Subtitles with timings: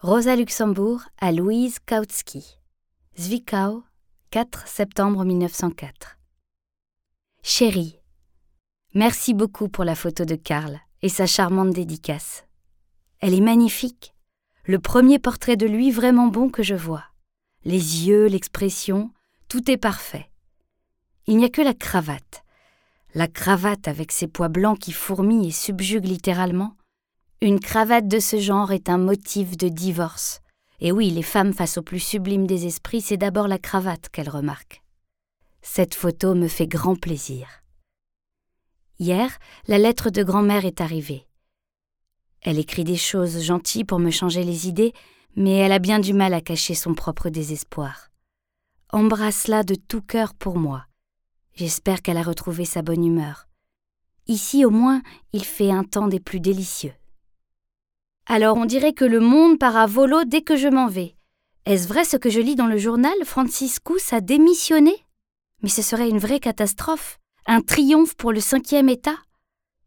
[0.00, 2.60] Rosa Luxembourg à Louise Kautsky.
[3.18, 3.82] Zwickau,
[4.30, 6.18] 4 septembre 1904.
[7.42, 7.98] Chérie,
[8.94, 12.44] merci beaucoup pour la photo de Karl et sa charmante dédicace.
[13.18, 14.14] Elle est magnifique.
[14.66, 17.06] Le premier portrait de lui vraiment bon que je vois.
[17.64, 19.10] Les yeux, l'expression,
[19.48, 20.30] tout est parfait.
[21.26, 22.44] Il n'y a que la cravate.
[23.14, 26.76] La cravate avec ses pois blancs qui fourmillent et subjuguent littéralement
[27.40, 30.40] une cravate de ce genre est un motif de divorce.
[30.80, 34.28] Et oui, les femmes face au plus sublime des esprits, c'est d'abord la cravate qu'elles
[34.28, 34.82] remarquent.
[35.62, 37.48] Cette photo me fait grand plaisir.
[38.98, 41.26] Hier, la lettre de grand-mère est arrivée.
[42.40, 44.92] Elle écrit des choses gentilles pour me changer les idées,
[45.36, 48.08] mais elle a bien du mal à cacher son propre désespoir.
[48.90, 50.86] Embrasse-la de tout cœur pour moi.
[51.54, 53.46] J'espère qu'elle a retrouvé sa bonne humeur.
[54.26, 56.94] Ici, au moins, il fait un temps des plus délicieux.
[58.30, 61.16] Alors on dirait que le monde part à volo dès que je m'en vais.
[61.64, 64.94] Est-ce vrai ce que je lis dans le journal Franciscus a démissionné?
[65.62, 69.16] Mais ce serait une vraie catastrophe, un triomphe pour le cinquième État.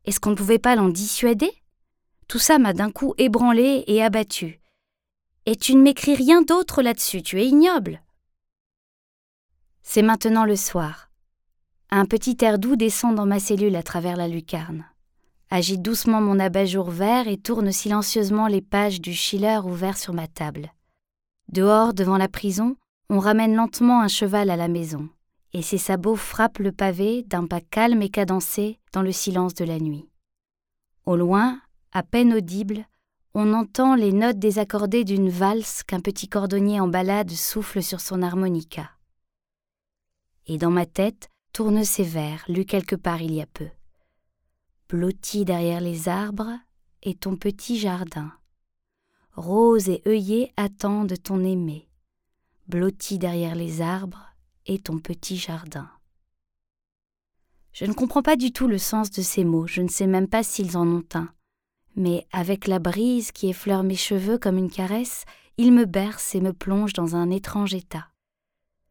[0.05, 1.51] Est-ce qu'on ne pouvait pas l'en dissuader?
[2.27, 4.59] Tout ça m'a d'un coup ébranlé et abattu.
[5.45, 8.01] Et tu ne m'écris rien d'autre là-dessus, tu es ignoble.
[9.83, 11.11] C'est maintenant le soir.
[11.91, 14.90] Un petit air doux descend dans ma cellule à travers la lucarne
[15.51, 20.27] agite doucement mon abat-jour vert et tourne silencieusement les pages du Schiller ouvert sur ma
[20.27, 20.71] table.
[21.49, 22.77] Dehors, devant la prison,
[23.09, 25.09] on ramène lentement un cheval à la maison,
[25.51, 29.65] et ses sabots frappent le pavé d'un pas calme et cadencé dans le silence de
[29.65, 30.07] la nuit.
[31.05, 31.59] Au loin,
[31.91, 32.85] à peine audible,
[33.33, 38.21] on entend les notes désaccordées d'une valse qu'un petit cordonnier en balade souffle sur son
[38.21, 38.91] harmonica.
[40.47, 43.67] Et dans ma tête tournent ces vers, lus quelque part il y a peu
[44.91, 46.59] blotti derrière les arbres
[47.01, 48.33] est ton petit jardin.
[49.37, 51.87] Rose et œillets attendent ton aimé.
[52.67, 55.89] Blotti derrière les arbres est ton petit jardin.
[57.71, 60.27] Je ne comprends pas du tout le sens de ces mots, je ne sais même
[60.27, 61.29] pas s'ils en ont un.
[61.95, 65.23] Mais avec la brise qui effleure mes cheveux comme une caresse,
[65.57, 68.09] il me berce et me plonge dans un étrange état.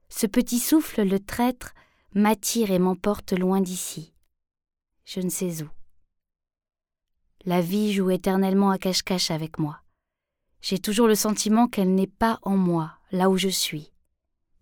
[0.08, 1.74] Ce petit souffle, le traître,
[2.14, 4.14] m'attire et m'emporte loin d'ici.
[5.04, 5.69] Je ne sais où.
[7.46, 9.80] La vie joue éternellement à cache-cache avec moi.
[10.60, 13.92] J'ai toujours le sentiment qu'elle n'est pas en moi, là où je suis,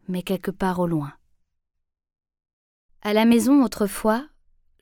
[0.06, 1.12] mais quelque part au loin.
[3.02, 4.24] À la maison, autrefois,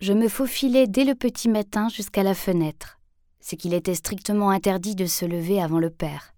[0.03, 2.99] je me faufilais dès le petit matin jusqu'à la fenêtre,
[3.41, 6.35] ce qu'il était strictement interdit de se lever avant le père,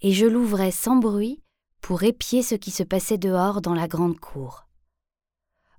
[0.00, 1.40] et je l'ouvrais sans bruit
[1.80, 4.66] pour épier ce qui se passait dehors dans la grande cour.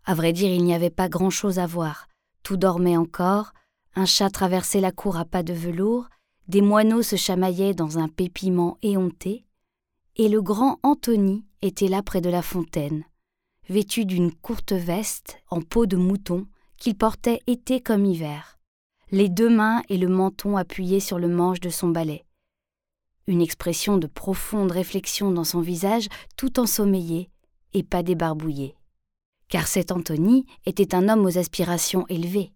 [0.05, 2.07] À vrai dire, il n'y avait pas grand-chose à voir,
[2.43, 3.51] tout dormait encore,
[3.95, 6.07] un chat traversait la cour à pas de velours,
[6.47, 9.45] des moineaux se chamaillaient dans un pépiment éhonté,
[10.15, 13.03] et le grand Anthony était là près de la fontaine,
[13.69, 16.47] vêtu d'une courte veste en peau de mouton
[16.77, 18.59] qu'il portait été comme hiver,
[19.11, 22.25] les deux mains et le menton appuyés sur le manche de son balai.
[23.27, 26.07] Une expression de profonde réflexion dans son visage,
[26.37, 27.29] tout ensommeillé
[27.73, 28.75] et pas débarbouillé.
[29.47, 32.51] Car cet Anthony était un homme aux aspirations élevées.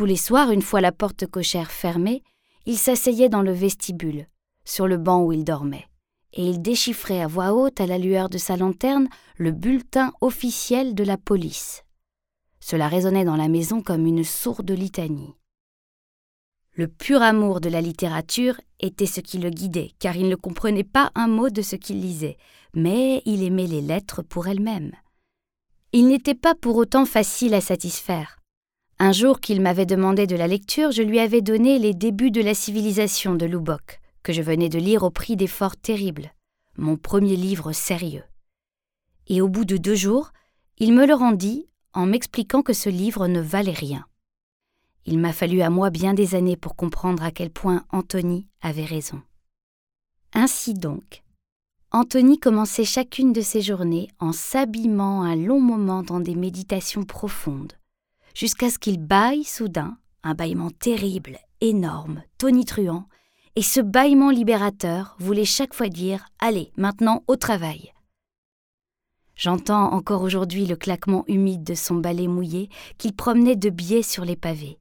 [0.00, 2.22] Tous les soirs, une fois la porte cochère fermée,
[2.64, 4.28] il s'asseyait dans le vestibule,
[4.64, 5.88] sur le banc où il dormait,
[6.32, 10.94] et il déchiffrait à voix haute, à la lueur de sa lanterne, le bulletin officiel
[10.94, 11.84] de la police.
[12.60, 15.34] Cela résonnait dans la maison comme une sourde litanie.
[16.72, 20.82] Le pur amour de la littérature était ce qui le guidait, car il ne comprenait
[20.82, 22.38] pas un mot de ce qu'il lisait,
[22.72, 24.92] mais il aimait les lettres pour elles-mêmes.
[25.92, 28.39] Il n'était pas pour autant facile à satisfaire.
[29.02, 32.42] Un jour qu'il m'avait demandé de la lecture, je lui avais donné Les débuts de
[32.42, 36.34] la civilisation de Lubbock, que je venais de lire au prix d'efforts terribles,
[36.76, 38.24] mon premier livre sérieux.
[39.26, 40.32] Et au bout de deux jours,
[40.76, 44.04] il me le rendit en m'expliquant que ce livre ne valait rien.
[45.06, 48.84] Il m'a fallu à moi bien des années pour comprendre à quel point Anthony avait
[48.84, 49.22] raison.
[50.34, 51.22] Ainsi donc,
[51.90, 57.79] Anthony commençait chacune de ses journées en s'abîmant un long moment dans des méditations profondes
[58.34, 63.06] jusqu'à ce qu'il bâille soudain, un bâillement terrible, énorme, tonitruant,
[63.56, 67.92] et ce bâillement libérateur voulait chaque fois dire Allez, maintenant au travail.
[69.34, 72.68] J'entends encore aujourd'hui le claquement humide de son balai mouillé
[72.98, 74.78] qu'il promenait de biais sur les pavés.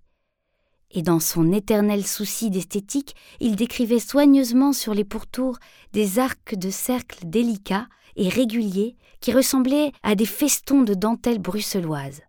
[0.91, 5.59] Et dans son éternel souci d'esthétique, il décrivait soigneusement sur les pourtours
[5.93, 12.21] des arcs de cercles délicats et réguliers qui ressemblaient à des festons de dentelle bruxelloise.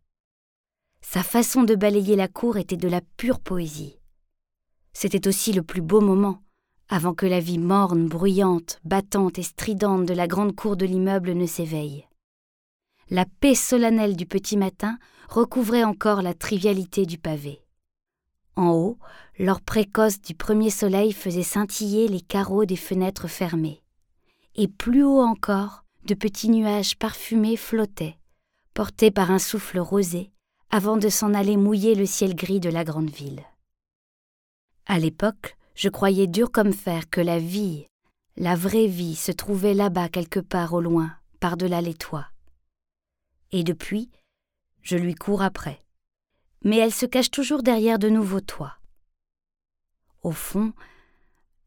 [1.12, 3.98] Sa façon de balayer la cour était de la pure poésie.
[4.92, 6.40] C'était aussi le plus beau moment,
[6.88, 11.32] avant que la vie morne, bruyante, battante et stridente de la grande cour de l'immeuble
[11.32, 12.06] ne s'éveille.
[13.08, 14.98] La paix solennelle du petit matin
[15.28, 17.60] recouvrait encore la trivialité du pavé.
[18.54, 18.96] En haut,
[19.36, 23.82] l'or précoce du premier soleil faisait scintiller les carreaux des fenêtres fermées.
[24.54, 28.16] Et plus haut encore, de petits nuages parfumés flottaient,
[28.74, 30.30] portés par un souffle rosé,
[30.70, 33.42] avant de s'en aller mouiller le ciel gris de la grande ville.
[34.86, 37.86] À l'époque, je croyais dur comme fer que la vie,
[38.36, 42.28] la vraie vie, se trouvait là-bas quelque part au loin, par-delà les toits.
[43.50, 44.10] Et depuis,
[44.82, 45.82] je lui cours après.
[46.62, 48.76] Mais elle se cache toujours derrière de nouveaux toits.
[50.22, 50.72] Au fond,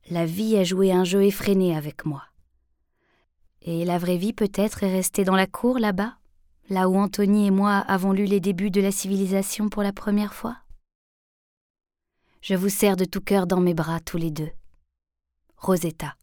[0.09, 2.23] la vie a joué un jeu effréné avec moi.
[3.61, 6.17] Et la vraie vie peut-être est restée dans la cour là-bas,
[6.69, 10.33] là où Anthony et moi avons lu les débuts de la civilisation pour la première
[10.33, 10.57] fois
[12.41, 14.51] Je vous serre de tout cœur dans mes bras tous les deux.
[15.57, 16.15] Rosetta.